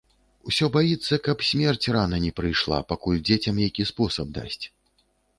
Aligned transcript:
Усё 0.51 0.65
баіцца, 0.75 1.17
каб 1.25 1.43
смерць 1.49 1.91
рана 1.95 2.17
не 2.23 2.31
прыйшла, 2.39 2.79
пакуль 2.93 3.19
дзецям 3.27 3.55
які 3.67 3.85
спосаб 3.91 4.33
дасць. 4.39 4.59